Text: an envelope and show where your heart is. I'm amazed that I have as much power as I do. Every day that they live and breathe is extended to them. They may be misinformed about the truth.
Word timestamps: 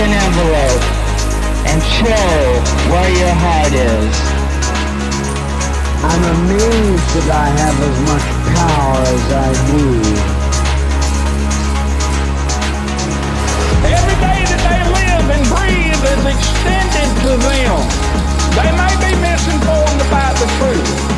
an 0.00 0.12
envelope 0.16 0.84
and 1.68 1.78
show 1.82 2.32
where 2.88 3.10
your 3.20 3.34
heart 3.36 3.72
is. 3.72 4.14
I'm 6.00 6.24
amazed 6.40 7.08
that 7.20 7.28
I 7.28 7.46
have 7.60 7.76
as 7.84 7.96
much 8.08 8.26
power 8.56 9.00
as 9.12 9.26
I 9.28 9.48
do. 9.68 9.84
Every 13.92 14.16
day 14.24 14.40
that 14.48 14.62
they 14.64 14.80
live 14.88 15.26
and 15.36 15.44
breathe 15.52 16.02
is 16.16 16.24
extended 16.32 17.10
to 17.20 17.32
them. 17.36 17.76
They 18.56 18.70
may 18.72 18.94
be 19.04 19.12
misinformed 19.20 20.00
about 20.08 20.34
the 20.40 20.48
truth. 20.56 21.09